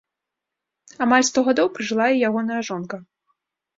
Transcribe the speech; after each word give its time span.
Амаль 1.05 1.27
сто 1.29 1.39
гадоў 1.49 1.67
пражыла 1.77 2.07
і 2.17 2.29
ягоная 2.31 2.61
жонка. 2.71 2.95